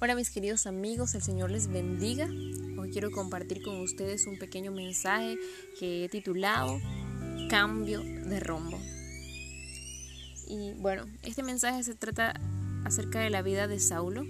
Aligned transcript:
Hola 0.00 0.14
mis 0.14 0.30
queridos 0.30 0.68
amigos, 0.68 1.16
el 1.16 1.22
Señor 1.22 1.50
les 1.50 1.66
bendiga. 1.66 2.28
Hoy 2.78 2.90
quiero 2.92 3.10
compartir 3.10 3.62
con 3.62 3.80
ustedes 3.80 4.28
un 4.28 4.38
pequeño 4.38 4.70
mensaje 4.70 5.36
que 5.76 6.04
he 6.04 6.08
titulado 6.08 6.78
Cambio 7.50 8.00
de 8.00 8.38
rumbo. 8.38 8.78
Y 10.46 10.74
bueno, 10.74 11.04
este 11.24 11.42
mensaje 11.42 11.82
se 11.82 11.96
trata 11.96 12.40
acerca 12.84 13.18
de 13.18 13.30
la 13.30 13.42
vida 13.42 13.66
de 13.66 13.80
Saulo. 13.80 14.22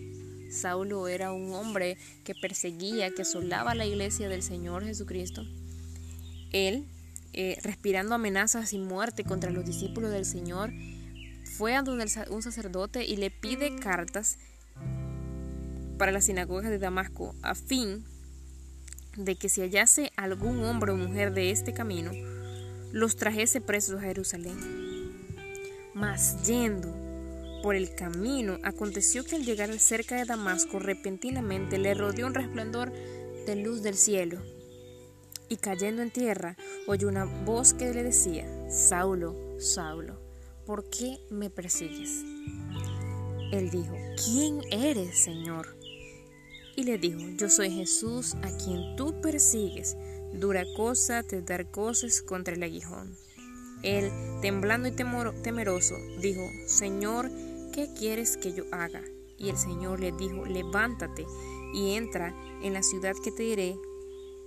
Saulo 0.50 1.06
era 1.06 1.32
un 1.32 1.52
hombre 1.52 1.98
que 2.24 2.34
perseguía, 2.34 3.10
que 3.10 3.20
asolaba 3.20 3.74
la 3.74 3.84
iglesia 3.84 4.30
del 4.30 4.42
Señor 4.42 4.86
Jesucristo. 4.86 5.42
Él, 6.50 6.86
eh, 7.34 7.58
respirando 7.62 8.14
amenazas 8.14 8.72
y 8.72 8.78
muerte 8.78 9.22
contra 9.22 9.50
los 9.50 9.66
discípulos 9.66 10.12
del 10.12 10.24
Señor, 10.24 10.72
fue 11.44 11.74
a 11.74 11.82
donde 11.82 12.06
un 12.30 12.42
sacerdote 12.42 13.04
y 13.04 13.16
le 13.16 13.30
pide 13.30 13.76
cartas 13.76 14.38
para 15.98 16.12
las 16.12 16.24
sinagogas 16.24 16.70
de 16.70 16.78
Damasco, 16.78 17.34
a 17.42 17.54
fin 17.54 18.04
de 19.16 19.36
que 19.36 19.48
si 19.48 19.60
hallase 19.60 20.12
algún 20.16 20.62
hombre 20.64 20.92
o 20.92 20.96
mujer 20.96 21.34
de 21.34 21.50
este 21.50 21.74
camino, 21.74 22.12
los 22.92 23.16
trajese 23.16 23.60
presos 23.60 23.98
a 23.98 24.02
Jerusalén. 24.02 24.56
Mas 25.92 26.46
yendo 26.46 26.94
por 27.62 27.74
el 27.74 27.94
camino, 27.94 28.58
aconteció 28.62 29.24
que 29.24 29.36
al 29.36 29.44
llegar 29.44 29.76
cerca 29.80 30.16
de 30.16 30.24
Damasco, 30.24 30.78
repentinamente 30.78 31.78
le 31.78 31.94
rodeó 31.94 32.26
un 32.26 32.34
resplandor 32.34 32.92
de 33.46 33.56
luz 33.56 33.82
del 33.82 33.96
cielo. 33.96 34.40
Y 35.48 35.56
cayendo 35.56 36.02
en 36.02 36.10
tierra, 36.10 36.56
oyó 36.86 37.08
una 37.08 37.24
voz 37.24 37.74
que 37.74 37.92
le 37.92 38.04
decía, 38.04 38.46
Saulo, 38.70 39.58
Saulo, 39.58 40.20
¿por 40.64 40.88
qué 40.90 41.18
me 41.30 41.50
persigues? 41.50 42.22
Él 43.50 43.70
dijo, 43.70 43.96
¿quién 44.24 44.60
eres, 44.70 45.18
Señor? 45.18 45.77
Y 46.78 46.84
le 46.84 46.96
dijo, 46.96 47.18
yo 47.36 47.50
soy 47.50 47.72
Jesús 47.72 48.36
a 48.42 48.56
quien 48.56 48.94
tú 48.94 49.20
persigues, 49.20 49.96
dura 50.32 50.62
cosa 50.76 51.24
te 51.24 51.42
dar 51.42 51.68
cosas 51.72 52.22
contra 52.22 52.54
el 52.54 52.62
aguijón. 52.62 53.16
Él, 53.82 54.12
temblando 54.42 54.86
y 54.86 54.92
temeroso, 54.92 55.96
dijo, 56.22 56.48
Señor, 56.68 57.32
¿qué 57.72 57.88
quieres 57.98 58.36
que 58.36 58.52
yo 58.52 58.62
haga? 58.70 59.02
Y 59.36 59.48
el 59.48 59.58
Señor 59.58 59.98
le 59.98 60.12
dijo, 60.12 60.46
levántate 60.46 61.26
y 61.74 61.94
entra 61.96 62.32
en 62.62 62.74
la 62.74 62.84
ciudad 62.84 63.16
que 63.24 63.32
te 63.32 63.42
diré, 63.42 63.74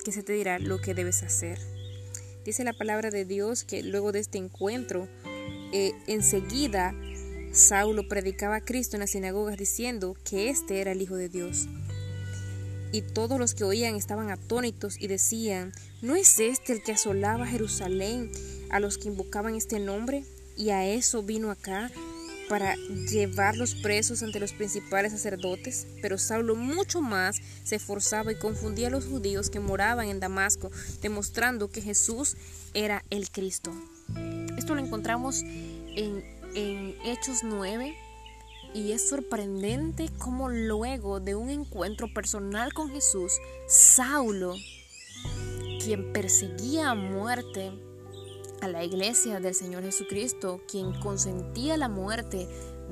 que 0.05 0.13
se 0.13 0.23
te 0.23 0.31
dirá 0.31 0.57
lo 0.57 0.79
que 0.79 0.93
debes 0.93 1.23
hacer. 1.23 1.59
Dice 2.45 2.63
la 2.63 2.71
palabra 2.71 3.11
de 3.11 3.25
Dios 3.25 3.65
que 3.65 3.83
luego 3.83 4.13
de 4.13 4.19
este 4.19 4.37
encuentro, 4.37 5.09
eh, 5.73 5.91
enseguida 6.07 6.95
Saulo 7.51 8.07
predicaba 8.07 8.55
a 8.55 8.61
Cristo 8.61 8.95
en 8.95 9.01
las 9.01 9.09
sinagogas 9.09 9.57
diciendo 9.57 10.15
que 10.23 10.49
este 10.49 10.79
era 10.79 10.93
el 10.93 11.01
Hijo 11.01 11.17
de 11.17 11.27
Dios. 11.27 11.67
Y 12.91 13.01
todos 13.01 13.39
los 13.39 13.53
que 13.53 13.63
oían 13.63 13.95
estaban 13.95 14.31
atónitos 14.31 14.99
y 14.99 15.07
decían, 15.07 15.73
¿no 16.01 16.15
es 16.15 16.39
este 16.39 16.73
el 16.73 16.83
que 16.83 16.93
asolaba 16.93 17.47
Jerusalén 17.47 18.31
a 18.69 18.79
los 18.79 18.97
que 18.97 19.07
invocaban 19.07 19.55
este 19.55 19.79
nombre? 19.79 20.25
Y 20.57 20.69
a 20.69 20.85
eso 20.85 21.23
vino 21.23 21.51
acá 21.51 21.89
para 22.51 22.75
llevarlos 23.09 23.75
presos 23.75 24.23
ante 24.23 24.41
los 24.41 24.51
principales 24.51 25.13
sacerdotes. 25.13 25.87
Pero 26.01 26.17
Saulo 26.17 26.55
mucho 26.55 27.01
más 27.01 27.37
se 27.63 27.77
esforzaba 27.77 28.33
y 28.33 28.39
confundía 28.39 28.87
a 28.87 28.91
los 28.91 29.05
judíos 29.05 29.49
que 29.49 29.61
moraban 29.61 30.09
en 30.09 30.19
Damasco, 30.19 30.69
demostrando 31.01 31.69
que 31.69 31.81
Jesús 31.81 32.35
era 32.73 33.05
el 33.09 33.31
Cristo. 33.31 33.71
Esto 34.57 34.75
lo 34.75 34.81
encontramos 34.81 35.43
en, 35.43 36.41
Hechos 37.05 37.43
9, 37.45 37.95
y 38.73 38.91
es 38.91 39.09
sorprendente 39.09 40.09
cómo 40.17 40.49
luego 40.49 41.19
de 41.19 41.35
un 41.35 41.49
encuentro 41.49 42.07
personal 42.13 42.73
con 42.73 42.89
Jesús, 42.89 43.33
Saulo, 43.67 44.55
quien 45.83 46.13
perseguía 46.13 46.91
a 46.91 46.95
muerte 46.95 47.71
a 48.61 48.67
la 48.67 48.83
iglesia 48.83 49.39
del 49.39 49.55
Señor 49.55 49.83
Jesucristo, 49.83 50.61
quien 50.69 50.93
consentía 50.99 51.77
la 51.77 51.89
muerte 51.89 52.47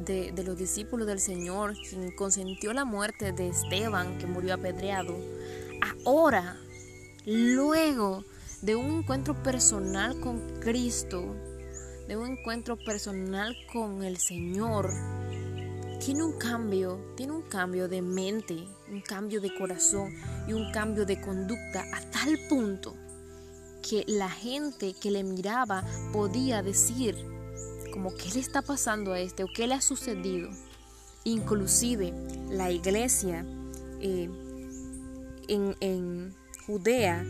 de, 0.05 0.33
los 0.43 0.57
discípulos 0.57 1.07
del 1.07 1.19
Señor, 1.19 1.75
quien 1.89 2.11
consentió 2.15 2.73
la 2.73 2.85
muerte 2.85 3.31
de 3.31 3.49
Esteban, 3.49 4.17
que 4.17 4.25
murió 4.25 4.55
apedreado, 4.55 5.15
ahora, 6.05 6.57
luego 7.25 8.23
de 8.61 8.75
un 8.75 8.99
encuentro 8.99 9.41
personal 9.43 10.19
con 10.19 10.59
Cristo, 10.59 11.35
de 12.07 12.17
un 12.17 12.31
encuentro 12.31 12.75
personal 12.75 13.55
con 13.71 14.03
el 14.03 14.17
Señor, 14.17 14.89
tiene 15.99 16.23
un 16.23 16.37
cambio, 16.37 17.13
tiene 17.15 17.33
un 17.33 17.41
cambio 17.41 17.87
de 17.87 18.01
mente, 18.01 18.67
un 18.89 19.01
cambio 19.01 19.41
de 19.41 19.53
corazón 19.53 20.13
y 20.47 20.53
un 20.53 20.71
cambio 20.71 21.05
de 21.05 21.19
conducta 21.19 21.83
a 21.93 22.01
tal 22.09 22.39
punto 22.47 22.95
que 23.87 24.05
la 24.07 24.29
gente 24.29 24.93
que 24.93 25.11
le 25.11 25.23
miraba 25.23 25.83
podía 26.13 26.61
decir 26.63 27.15
como 27.91 28.13
qué 28.15 28.29
le 28.33 28.39
está 28.39 28.61
pasando 28.61 29.13
a 29.13 29.19
este 29.19 29.43
o 29.43 29.47
qué 29.53 29.67
le 29.67 29.75
ha 29.75 29.81
sucedido. 29.81 30.49
Inclusive 31.25 32.13
la 32.49 32.71
iglesia 32.71 33.45
eh, 33.99 34.29
en, 35.49 35.75
en 35.81 36.35
Judea 36.65 37.25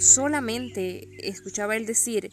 solamente 0.00 1.08
escuchaba 1.28 1.76
él 1.76 1.86
decir 1.86 2.30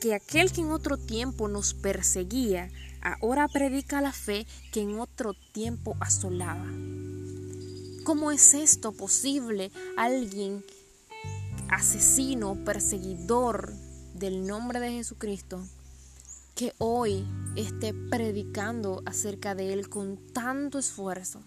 que 0.00 0.14
aquel 0.14 0.52
que 0.52 0.60
en 0.60 0.70
otro 0.70 0.96
tiempo 0.96 1.48
nos 1.48 1.74
perseguía 1.74 2.70
ahora 3.02 3.48
predica 3.48 4.00
la 4.00 4.12
fe 4.12 4.46
que 4.72 4.80
en 4.80 4.98
otro 4.98 5.34
tiempo 5.52 5.96
asolaba. 6.00 6.66
¿Cómo 8.04 8.30
es 8.30 8.54
esto 8.54 8.92
posible? 8.92 9.70
Alguien 9.96 10.64
asesino, 11.68 12.56
perseguidor 12.64 13.72
del 14.14 14.46
nombre 14.46 14.80
de 14.80 14.92
Jesucristo, 14.92 15.64
que 16.54 16.72
hoy 16.78 17.26
esté 17.56 17.92
predicando 17.92 19.02
acerca 19.06 19.54
de 19.54 19.72
Él 19.72 19.88
con 19.88 20.18
tanto 20.32 20.78
esfuerzo. 20.78 21.42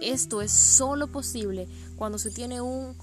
Esto 0.00 0.40
es 0.40 0.52
solo 0.52 1.08
posible 1.08 1.68
cuando 1.96 2.18
se 2.18 2.30
tiene 2.30 2.60
un 2.60 2.96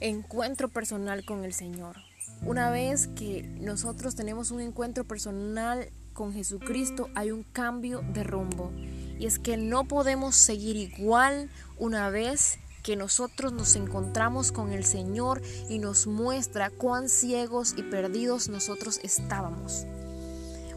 encuentro 0.00 0.68
personal 0.68 1.24
con 1.24 1.44
el 1.44 1.52
Señor. 1.52 1.96
Una 2.44 2.70
vez 2.70 3.08
que 3.08 3.42
nosotros 3.60 4.14
tenemos 4.14 4.50
un 4.50 4.60
encuentro 4.60 5.04
personal 5.04 5.88
con 6.14 6.32
Jesucristo 6.32 7.10
hay 7.14 7.30
un 7.30 7.42
cambio 7.42 8.02
de 8.12 8.24
rumbo. 8.24 8.72
Y 9.18 9.26
es 9.26 9.38
que 9.38 9.56
no 9.56 9.84
podemos 9.84 10.34
seguir 10.36 10.76
igual 10.76 11.50
una 11.78 12.08
vez 12.08 12.58
que 12.82 12.96
nosotros 12.96 13.52
nos 13.52 13.76
encontramos 13.76 14.52
con 14.52 14.72
el 14.72 14.84
Señor 14.84 15.42
y 15.68 15.78
nos 15.78 16.06
muestra 16.06 16.70
cuán 16.70 17.08
ciegos 17.08 17.74
y 17.76 17.82
perdidos 17.82 18.48
nosotros 18.48 19.00
estábamos. 19.02 19.86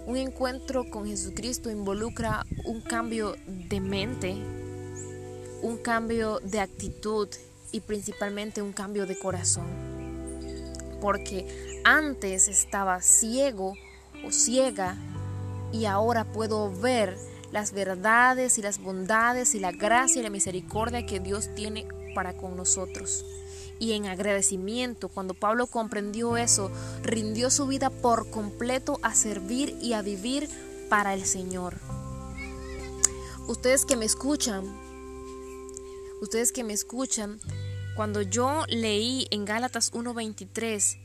Un 0.05 0.15
encuentro 0.15 0.89
con 0.89 1.05
Jesucristo 1.05 1.69
involucra 1.69 2.45
un 2.65 2.81
cambio 2.81 3.35
de 3.45 3.81
mente, 3.81 4.35
un 5.61 5.77
cambio 5.83 6.39
de 6.39 6.61
actitud 6.61 7.27
y 7.73 7.81
principalmente 7.81 8.61
un 8.61 8.71
cambio 8.71 9.05
de 9.05 9.19
corazón. 9.19 9.96
Porque 10.99 11.81
antes 11.83 12.47
estaba 12.47 13.01
ciego 13.01 13.75
o 14.25 14.31
ciega 14.31 14.95
y 15.71 15.85
ahora 15.85 16.25
puedo 16.25 16.71
ver 16.71 17.17
las 17.51 17.71
verdades 17.71 18.57
y 18.57 18.61
las 18.61 18.79
bondades 18.79 19.55
y 19.55 19.59
la 19.59 19.71
gracia 19.71 20.19
y 20.19 20.23
la 20.23 20.29
misericordia 20.29 21.05
que 21.05 21.19
Dios 21.19 21.49
tiene 21.55 21.87
para 22.13 22.35
con 22.35 22.55
nosotros. 22.55 23.25
Y 23.79 23.93
en 23.93 24.07
agradecimiento, 24.07 25.07
cuando 25.07 25.33
Pablo 25.33 25.67
comprendió 25.67 26.35
eso, 26.35 26.71
rindió 27.03 27.51
su 27.51 27.67
vida 27.67 27.89
por 27.89 28.29
completo 28.31 28.99
a 29.03 29.13
servir 29.13 29.77
y 29.81 29.93
a 29.93 30.01
vivir 30.01 30.49
para 30.89 31.13
el 31.13 31.25
Señor. 31.25 31.75
Ustedes 33.47 33.85
que 33.85 33.95
me 33.95 34.05
escuchan, 34.05 34.65
ustedes 36.21 36.51
que 36.51 36.63
me 36.63 36.73
escuchan, 36.73 37.39
cuando 37.97 38.21
yo 38.21 38.63
leí 38.67 39.25
en 39.31 39.43
Gálatas 39.43 39.91
1:23 39.91 40.99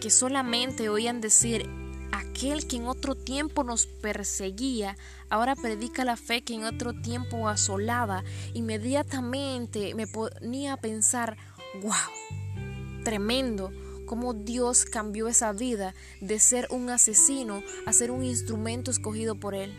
que 0.00 0.08
solamente 0.08 0.88
oían 0.88 1.20
decir, 1.20 1.68
aquel 2.10 2.66
que 2.66 2.76
en 2.76 2.86
otro 2.86 3.14
tiempo 3.14 3.64
nos 3.64 3.84
perseguía, 3.86 4.96
ahora 5.28 5.54
predica 5.54 6.06
la 6.06 6.16
fe 6.16 6.42
que 6.42 6.54
en 6.54 6.64
otro 6.64 6.94
tiempo 6.94 7.50
asolaba, 7.50 8.24
inmediatamente 8.54 9.94
me 9.94 10.06
ponía 10.06 10.72
a 10.72 10.76
pensar, 10.78 11.36
wow, 11.82 13.04
tremendo 13.04 13.70
cómo 14.06 14.32
Dios 14.32 14.86
cambió 14.86 15.28
esa 15.28 15.52
vida 15.52 15.94
de 16.22 16.40
ser 16.40 16.66
un 16.70 16.88
asesino 16.88 17.62
a 17.84 17.92
ser 17.92 18.10
un 18.10 18.24
instrumento 18.24 18.90
escogido 18.90 19.34
por 19.34 19.54
Él. 19.54 19.74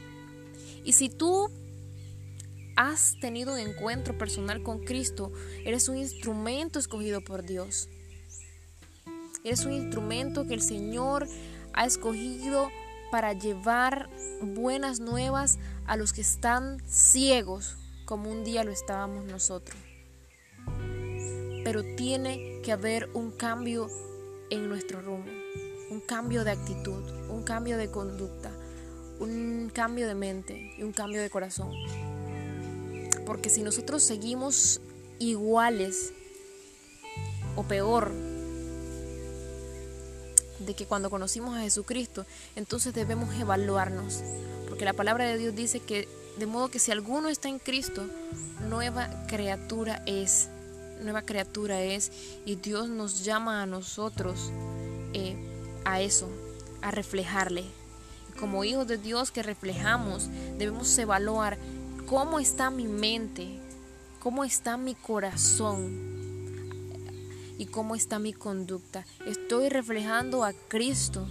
Y 0.85 0.93
si 0.93 1.09
tú 1.09 1.49
has 2.75 3.17
tenido 3.19 3.53
un 3.53 3.59
encuentro 3.59 4.17
personal 4.17 4.63
con 4.63 4.83
Cristo, 4.83 5.31
eres 5.65 5.89
un 5.89 5.97
instrumento 5.97 6.79
escogido 6.79 7.21
por 7.21 7.43
Dios. 7.43 7.89
Eres 9.43 9.65
un 9.65 9.73
instrumento 9.73 10.47
que 10.47 10.53
el 10.53 10.61
Señor 10.61 11.27
ha 11.73 11.85
escogido 11.85 12.71
para 13.11 13.33
llevar 13.33 14.09
buenas 14.41 14.99
nuevas 14.99 15.59
a 15.85 15.97
los 15.97 16.13
que 16.13 16.21
están 16.21 16.81
ciegos 16.87 17.77
como 18.05 18.29
un 18.29 18.43
día 18.43 18.63
lo 18.63 18.71
estábamos 18.71 19.25
nosotros. 19.25 19.77
Pero 21.63 21.83
tiene 21.95 22.61
que 22.63 22.71
haber 22.71 23.09
un 23.13 23.31
cambio 23.31 23.87
en 24.49 24.67
nuestro 24.67 25.01
rumbo, 25.01 25.31
un 25.89 26.01
cambio 26.01 26.43
de 26.43 26.51
actitud, 26.51 27.03
un 27.29 27.43
cambio 27.43 27.77
de 27.77 27.89
conducta, 27.89 28.51
un 29.19 29.71
cambio 29.73 30.07
de 30.07 30.15
mente 30.15 30.73
y 30.77 30.83
un 30.83 30.91
cambio 30.91 31.21
de 31.21 31.29
corazón. 31.29 31.71
Porque 33.25 33.49
si 33.49 33.63
nosotros 33.63 34.03
seguimos 34.03 34.81
iguales 35.19 36.13
o 37.55 37.63
peor 37.63 38.11
de 40.59 40.73
que 40.73 40.85
cuando 40.85 41.09
conocimos 41.09 41.55
a 41.55 41.61
Jesucristo, 41.61 42.25
entonces 42.55 42.93
debemos 42.93 43.33
evaluarnos. 43.35 44.21
Porque 44.67 44.85
la 44.85 44.93
palabra 44.93 45.25
de 45.25 45.37
Dios 45.37 45.55
dice 45.55 45.79
que 45.79 46.07
de 46.37 46.45
modo 46.47 46.69
que 46.69 46.79
si 46.79 46.91
alguno 46.91 47.29
está 47.29 47.49
en 47.49 47.59
Cristo, 47.59 48.05
nueva 48.69 49.09
criatura 49.27 50.01
es. 50.05 50.49
Nueva 51.01 51.21
criatura 51.21 51.81
es. 51.81 52.11
Y 52.45 52.55
Dios 52.55 52.89
nos 52.89 53.23
llama 53.23 53.61
a 53.61 53.65
nosotros 53.65 54.51
eh, 55.13 55.35
a 55.85 56.01
eso, 56.01 56.29
a 56.81 56.91
reflejarle. 56.91 57.65
como 58.39 58.63
hijos 58.63 58.87
de 58.87 58.97
Dios 58.97 59.31
que 59.31 59.43
reflejamos, 59.43 60.27
debemos 60.57 60.97
evaluar 60.97 61.57
cómo 62.13 62.39
está 62.39 62.69
mi 62.69 62.87
mente, 62.87 63.57
cómo 64.19 64.43
está 64.43 64.77
mi 64.77 64.93
corazón 64.93 65.99
y 67.57 67.65
cómo 67.65 67.95
está 67.95 68.19
mi 68.19 68.33
conducta. 68.33 69.03
¿Estoy 69.25 69.69
reflejando 69.69 70.43
a 70.43 70.53
Cristo 70.53 71.27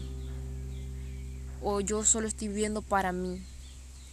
o 1.63 1.81
yo 1.81 2.05
solo 2.05 2.27
estoy 2.27 2.49
viviendo 2.49 2.83
para 2.83 3.13
mí? 3.13 3.41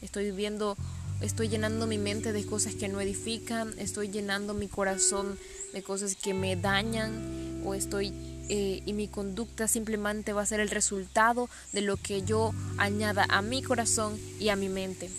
Estoy 0.04 0.25
viviendo, 0.25 0.77
estoy 1.21 1.50
llenando 1.50 1.88
mi 1.88 1.98
mente 1.98 2.33
de 2.33 2.45
cosas 2.45 2.75
que 2.75 2.88
no 2.88 3.01
edifican, 3.01 3.74
estoy 3.80 4.10
llenando 4.10 4.54
mi 4.54 4.68
corazón 4.68 5.39
de 5.74 5.81
cosas 5.81 6.16
que 6.16 6.36
me 6.36 6.56
dañan 6.56 7.63
o 7.66 7.74
estoy 7.74 8.13
eh, 8.48 8.83
y 8.86 8.94
mi 8.94 9.07
conducta 9.07 9.68
simplemente 9.68 10.33
va 10.33 10.44
a 10.44 10.45
ser 10.45 10.60
el 10.60 10.69
resultado 10.69 11.50
de 11.74 11.81
lo 11.81 11.98
que 11.98 12.21
yo 12.21 12.54
añada 12.77 13.25
a 13.27 13.42
mi 13.42 13.63
corazón 13.63 14.19
y 14.39 14.50
a 14.50 14.56
mi 14.56 14.69
mente. 14.69 15.10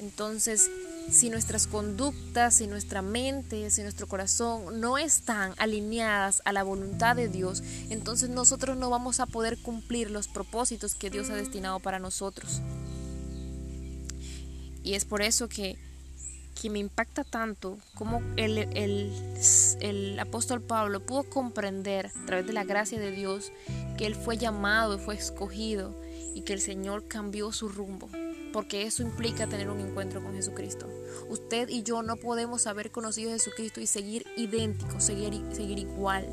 Entonces, 0.00 0.70
si 1.10 1.30
nuestras 1.30 1.66
conductas, 1.66 2.56
si 2.56 2.66
nuestra 2.66 3.02
mente, 3.02 3.70
si 3.70 3.82
nuestro 3.82 4.06
corazón 4.06 4.80
no 4.80 4.98
están 4.98 5.54
alineadas 5.58 6.42
a 6.44 6.52
la 6.52 6.62
voluntad 6.62 7.16
de 7.16 7.28
Dios, 7.28 7.62
entonces 7.90 8.30
nosotros 8.30 8.76
no 8.76 8.90
vamos 8.90 9.20
a 9.20 9.26
poder 9.26 9.58
cumplir 9.58 10.10
los 10.10 10.28
propósitos 10.28 10.94
que 10.94 11.10
Dios 11.10 11.30
ha 11.30 11.36
destinado 11.36 11.80
para 11.80 11.98
nosotros. 11.98 12.60
Y 14.82 14.94
es 14.94 15.04
por 15.04 15.22
eso 15.22 15.48
que, 15.48 15.78
que 16.60 16.68
me 16.70 16.78
impacta 16.78 17.24
tanto 17.24 17.78
como 17.94 18.20
el, 18.36 18.58
el, 18.58 19.12
el 19.80 20.18
apóstol 20.18 20.60
Pablo 20.60 21.00
pudo 21.00 21.22
comprender 21.24 22.06
a 22.22 22.26
través 22.26 22.46
de 22.46 22.52
la 22.52 22.64
gracia 22.64 22.98
de 22.98 23.10
Dios 23.10 23.50
que 23.96 24.06
él 24.06 24.14
fue 24.14 24.36
llamado 24.36 24.98
fue 24.98 25.14
escogido 25.14 25.94
y 26.34 26.42
que 26.42 26.52
el 26.52 26.60
Señor 26.60 27.08
cambió 27.08 27.50
su 27.52 27.68
rumbo 27.68 28.10
porque 28.54 28.86
eso 28.86 29.02
implica 29.02 29.48
tener 29.48 29.68
un 29.68 29.80
encuentro 29.80 30.22
con 30.22 30.32
Jesucristo. 30.32 30.88
Usted 31.28 31.68
y 31.68 31.82
yo 31.82 32.04
no 32.04 32.16
podemos 32.16 32.68
haber 32.68 32.92
conocido 32.92 33.30
a 33.30 33.32
Jesucristo 33.32 33.80
y 33.80 33.88
seguir 33.88 34.24
idénticos, 34.36 35.02
seguir, 35.02 35.34
igual. 35.76 36.24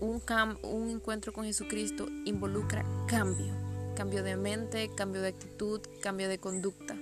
Un, 0.00 0.20
un 0.64 0.90
encuentro 0.90 1.32
con 1.32 1.44
Jesucristo 1.44 2.08
involucra 2.24 2.84
cambio, 3.06 3.54
cambio 3.94 4.24
de 4.24 4.36
mente, 4.36 4.90
cambio 4.96 5.22
de 5.22 5.28
actitud, 5.28 5.80
cambio 6.02 6.28
de 6.28 6.38
conducta. 6.38 6.96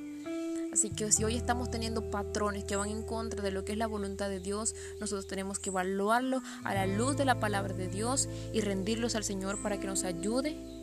Así 0.70 0.90
que 0.90 1.10
si 1.10 1.24
hoy 1.24 1.36
estamos 1.36 1.70
teniendo 1.70 2.10
patrones 2.10 2.64
que 2.64 2.76
van 2.76 2.90
en 2.90 3.02
contra 3.02 3.42
de 3.42 3.52
lo 3.52 3.64
que 3.64 3.72
es 3.72 3.78
la 3.78 3.86
voluntad 3.86 4.28
de 4.28 4.40
Dios, 4.40 4.74
nosotros 5.00 5.26
tenemos 5.26 5.58
que 5.58 5.70
evaluarlo 5.70 6.42
a 6.64 6.74
la 6.74 6.86
luz 6.86 7.16
de 7.16 7.24
la 7.24 7.40
palabra 7.40 7.72
de 7.72 7.88
Dios 7.88 8.28
y 8.52 8.60
rendirlos 8.60 9.16
al 9.16 9.24
Señor 9.24 9.62
para 9.62 9.80
que 9.80 9.86
nos 9.86 10.04
ayude 10.04 10.81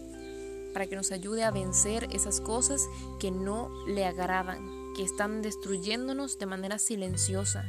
para 0.74 0.88
que 0.88 0.96
nos 0.96 1.12
ayude 1.12 1.44
a 1.44 1.52
vencer 1.52 2.08
esas 2.12 2.42
cosas 2.42 2.88
que 3.20 3.32
no 3.32 3.70
le 3.88 4.06
agradan, 4.06 4.94
que 4.96 5.04
están 5.04 5.42
destruyéndonos 5.42 6.40
de 6.40 6.46
manera 6.46 6.80
silenciosa. 6.80 7.66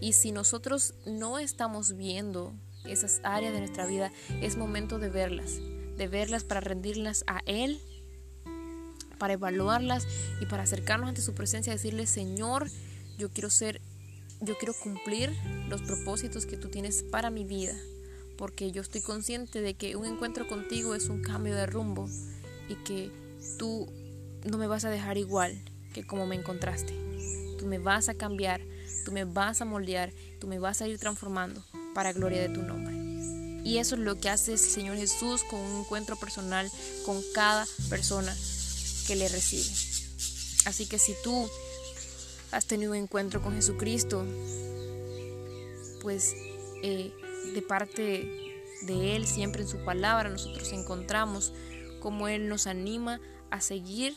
Y 0.00 0.14
si 0.14 0.32
nosotros 0.32 0.94
no 1.06 1.38
estamos 1.38 1.96
viendo 1.96 2.54
esas 2.84 3.20
áreas 3.22 3.52
de 3.52 3.60
nuestra 3.60 3.86
vida, 3.86 4.12
es 4.40 4.56
momento 4.56 4.98
de 4.98 5.10
verlas, 5.10 5.58
de 5.96 6.08
verlas 6.08 6.44
para 6.44 6.60
rendirlas 6.60 7.24
a 7.26 7.40
Él, 7.46 7.80
para 9.18 9.34
evaluarlas 9.34 10.06
y 10.40 10.46
para 10.46 10.62
acercarnos 10.62 11.08
ante 11.08 11.20
su 11.20 11.34
presencia 11.34 11.72
y 11.72 11.76
decirle, 11.76 12.06
Señor, 12.06 12.70
yo 13.18 13.28
quiero 13.30 13.50
ser, 13.50 13.82
yo 14.40 14.56
quiero 14.56 14.72
cumplir 14.72 15.36
los 15.68 15.82
propósitos 15.82 16.46
que 16.46 16.56
tú 16.56 16.70
tienes 16.70 17.02
para 17.02 17.28
mi 17.28 17.44
vida 17.44 17.74
porque 18.40 18.72
yo 18.72 18.80
estoy 18.80 19.02
consciente 19.02 19.60
de 19.60 19.74
que 19.74 19.96
un 19.96 20.06
encuentro 20.06 20.48
contigo 20.48 20.94
es 20.94 21.10
un 21.10 21.20
cambio 21.22 21.54
de 21.54 21.66
rumbo 21.66 22.08
y 22.70 22.74
que 22.76 23.10
tú 23.58 23.86
no 24.44 24.56
me 24.56 24.66
vas 24.66 24.86
a 24.86 24.90
dejar 24.90 25.18
igual 25.18 25.62
que 25.92 26.06
como 26.06 26.26
me 26.26 26.36
encontraste. 26.36 26.94
Tú 27.58 27.66
me 27.66 27.78
vas 27.78 28.08
a 28.08 28.14
cambiar, 28.14 28.62
tú 29.04 29.12
me 29.12 29.24
vas 29.24 29.60
a 29.60 29.66
moldear, 29.66 30.14
tú 30.40 30.46
me 30.46 30.58
vas 30.58 30.80
a 30.80 30.88
ir 30.88 30.98
transformando 30.98 31.62
para 31.94 32.14
gloria 32.14 32.40
de 32.40 32.48
tu 32.48 32.62
nombre. 32.62 32.94
Y 33.62 33.76
eso 33.76 33.94
es 33.96 34.00
lo 34.00 34.18
que 34.18 34.30
hace 34.30 34.52
el 34.52 34.58
Señor 34.58 34.96
Jesús 34.96 35.44
con 35.44 35.60
un 35.60 35.80
encuentro 35.80 36.16
personal 36.16 36.70
con 37.04 37.20
cada 37.34 37.66
persona 37.90 38.34
que 39.06 39.16
le 39.16 39.28
recibe. 39.28 39.68
Así 40.64 40.86
que 40.86 40.98
si 40.98 41.12
tú 41.22 41.46
has 42.52 42.64
tenido 42.64 42.92
un 42.92 42.96
encuentro 42.96 43.42
con 43.42 43.52
Jesucristo, 43.52 44.24
pues 46.00 46.34
eh, 46.82 47.12
de 47.54 47.62
parte 47.62 48.28
de 48.82 49.16
Él, 49.16 49.26
siempre 49.26 49.62
en 49.62 49.68
su 49.68 49.78
palabra, 49.84 50.28
nosotros 50.28 50.72
encontramos 50.72 51.52
cómo 52.00 52.28
Él 52.28 52.48
nos 52.48 52.66
anima 52.66 53.20
a 53.50 53.60
seguir, 53.60 54.16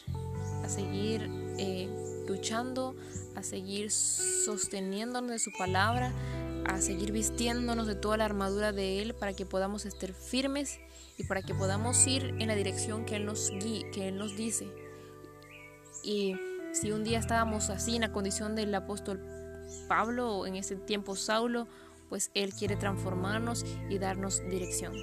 a 0.64 0.70
seguir 0.70 1.30
eh, 1.58 1.90
luchando, 2.28 2.96
a 3.36 3.44
seguir 3.44 3.92
sosteniéndonos 3.92 5.32
de 5.32 5.40
su 5.40 5.52
palabra, 5.58 6.14
a 6.66 6.80
seguir 6.80 7.12
vistiéndonos 7.12 7.88
de 7.88 7.96
toda 7.96 8.18
la 8.18 8.26
armadura 8.26 8.72
de 8.72 9.02
Él 9.02 9.14
para 9.14 9.34
que 9.34 9.46
podamos 9.46 9.86
estar 9.86 10.14
firmes 10.14 10.80
y 11.18 11.26
para 11.26 11.42
que 11.42 11.54
podamos 11.54 12.08
ir 12.08 12.36
en 12.40 12.48
la 12.48 12.56
dirección 12.56 13.06
que 13.06 13.18
Él 13.18 13.26
nos, 13.26 13.52
que 13.52 14.08
Él 14.08 14.18
nos 14.18 14.36
dice. 14.38 14.68
Y 16.04 16.36
si 16.74 16.92
un 16.92 17.04
día 17.04 17.20
estábamos 17.20 17.70
así 17.70 17.96
en 17.96 18.02
la 18.02 18.12
condición 18.12 18.56
del 18.56 18.74
apóstol 18.74 19.22
Pablo 19.88 20.46
en 20.46 20.56
ese 20.56 20.76
tiempo 20.76 21.16
Saulo, 21.16 21.68
pues 22.14 22.30
Él 22.36 22.54
quiere 22.54 22.76
transformarnos 22.76 23.66
y 23.90 23.98
darnos 23.98 24.48
dirección. 24.48 24.94